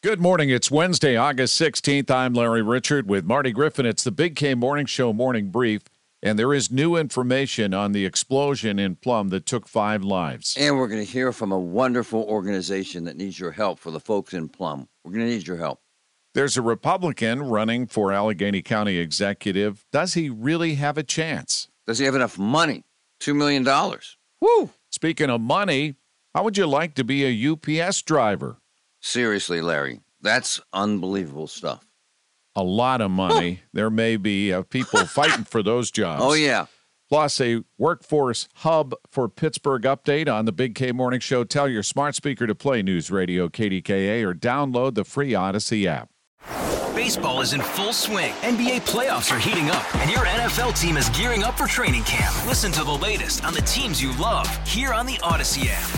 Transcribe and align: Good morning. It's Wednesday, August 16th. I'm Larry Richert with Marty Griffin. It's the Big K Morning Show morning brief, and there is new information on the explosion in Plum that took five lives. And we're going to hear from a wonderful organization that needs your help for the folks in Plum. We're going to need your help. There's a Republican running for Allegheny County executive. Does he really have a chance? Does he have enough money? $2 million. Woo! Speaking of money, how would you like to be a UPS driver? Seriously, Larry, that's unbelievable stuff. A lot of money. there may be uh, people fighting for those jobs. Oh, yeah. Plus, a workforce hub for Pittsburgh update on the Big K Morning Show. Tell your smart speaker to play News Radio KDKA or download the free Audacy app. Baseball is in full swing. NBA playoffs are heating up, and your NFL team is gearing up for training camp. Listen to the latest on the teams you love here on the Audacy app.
Good 0.00 0.20
morning. 0.20 0.48
It's 0.48 0.70
Wednesday, 0.70 1.16
August 1.16 1.60
16th. 1.60 2.08
I'm 2.08 2.32
Larry 2.32 2.62
Richert 2.62 3.06
with 3.06 3.24
Marty 3.24 3.50
Griffin. 3.50 3.84
It's 3.84 4.04
the 4.04 4.12
Big 4.12 4.36
K 4.36 4.54
Morning 4.54 4.86
Show 4.86 5.12
morning 5.12 5.50
brief, 5.50 5.82
and 6.22 6.38
there 6.38 6.54
is 6.54 6.70
new 6.70 6.94
information 6.94 7.74
on 7.74 7.90
the 7.90 8.06
explosion 8.06 8.78
in 8.78 8.94
Plum 8.94 9.30
that 9.30 9.44
took 9.44 9.66
five 9.66 10.04
lives. 10.04 10.56
And 10.56 10.78
we're 10.78 10.86
going 10.86 11.04
to 11.04 11.12
hear 11.12 11.32
from 11.32 11.50
a 11.50 11.58
wonderful 11.58 12.22
organization 12.22 13.02
that 13.06 13.16
needs 13.16 13.40
your 13.40 13.50
help 13.50 13.80
for 13.80 13.90
the 13.90 13.98
folks 13.98 14.34
in 14.34 14.48
Plum. 14.48 14.88
We're 15.02 15.14
going 15.14 15.26
to 15.26 15.32
need 15.32 15.48
your 15.48 15.56
help. 15.56 15.80
There's 16.32 16.56
a 16.56 16.62
Republican 16.62 17.42
running 17.42 17.88
for 17.88 18.12
Allegheny 18.12 18.62
County 18.62 18.98
executive. 18.98 19.84
Does 19.90 20.14
he 20.14 20.30
really 20.30 20.76
have 20.76 20.96
a 20.96 21.02
chance? 21.02 21.70
Does 21.88 21.98
he 21.98 22.04
have 22.04 22.14
enough 22.14 22.38
money? 22.38 22.84
$2 23.20 23.34
million. 23.34 23.66
Woo! 24.40 24.70
Speaking 24.90 25.28
of 25.28 25.40
money, 25.40 25.96
how 26.36 26.44
would 26.44 26.56
you 26.56 26.68
like 26.68 26.94
to 26.94 27.02
be 27.02 27.24
a 27.24 27.50
UPS 27.50 28.02
driver? 28.02 28.58
Seriously, 29.08 29.62
Larry, 29.62 30.00
that's 30.20 30.60
unbelievable 30.74 31.46
stuff. 31.46 31.82
A 32.54 32.62
lot 32.62 33.00
of 33.00 33.10
money. 33.10 33.62
there 33.72 33.88
may 33.88 34.18
be 34.18 34.52
uh, 34.52 34.64
people 34.64 34.98
fighting 35.06 35.44
for 35.44 35.62
those 35.62 35.90
jobs. 35.90 36.22
Oh, 36.22 36.34
yeah. 36.34 36.66
Plus, 37.08 37.40
a 37.40 37.64
workforce 37.78 38.50
hub 38.56 38.94
for 39.10 39.30
Pittsburgh 39.30 39.80
update 39.84 40.30
on 40.30 40.44
the 40.44 40.52
Big 40.52 40.74
K 40.74 40.92
Morning 40.92 41.20
Show. 41.20 41.42
Tell 41.42 41.66
your 41.66 41.82
smart 41.82 42.16
speaker 42.16 42.46
to 42.46 42.54
play 42.54 42.82
News 42.82 43.10
Radio 43.10 43.48
KDKA 43.48 44.22
or 44.24 44.34
download 44.34 44.94
the 44.94 45.04
free 45.04 45.32
Audacy 45.32 45.86
app. 45.86 46.10
Baseball 46.94 47.40
is 47.40 47.54
in 47.54 47.62
full 47.62 47.94
swing. 47.94 48.32
NBA 48.42 48.82
playoffs 48.82 49.34
are 49.34 49.38
heating 49.38 49.70
up, 49.70 49.96
and 49.96 50.10
your 50.10 50.26
NFL 50.26 50.78
team 50.78 50.98
is 50.98 51.08
gearing 51.10 51.44
up 51.44 51.56
for 51.56 51.66
training 51.66 52.02
camp. 52.02 52.36
Listen 52.46 52.70
to 52.72 52.84
the 52.84 52.92
latest 52.92 53.42
on 53.42 53.54
the 53.54 53.62
teams 53.62 54.02
you 54.02 54.14
love 54.18 54.46
here 54.68 54.92
on 54.92 55.06
the 55.06 55.16
Audacy 55.22 55.64
app. 55.70 55.97